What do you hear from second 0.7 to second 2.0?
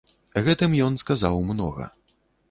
ён сказаў многа.